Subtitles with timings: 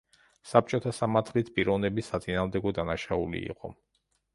[0.51, 3.77] საბჭოთა სამართლით პიროვნების საწინააღმდეგო დანაშაული იყო.